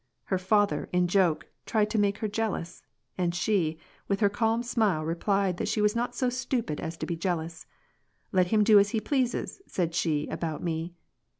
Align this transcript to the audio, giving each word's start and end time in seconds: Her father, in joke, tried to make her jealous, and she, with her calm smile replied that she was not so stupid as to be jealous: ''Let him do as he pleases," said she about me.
Her 0.23 0.39
father, 0.39 0.89
in 0.91 1.07
joke, 1.07 1.45
tried 1.67 1.91
to 1.91 1.99
make 1.99 2.17
her 2.17 2.27
jealous, 2.27 2.81
and 3.19 3.35
she, 3.35 3.77
with 4.07 4.19
her 4.21 4.29
calm 4.31 4.63
smile 4.63 5.05
replied 5.05 5.57
that 5.57 5.67
she 5.67 5.79
was 5.79 5.95
not 5.95 6.15
so 6.15 6.27
stupid 6.27 6.79
as 6.81 6.97
to 6.97 7.05
be 7.05 7.15
jealous: 7.15 7.67
''Let 8.33 8.47
him 8.47 8.63
do 8.63 8.79
as 8.79 8.89
he 8.97 8.99
pleases," 8.99 9.61
said 9.67 9.93
she 9.93 10.25
about 10.29 10.63
me. 10.63 10.95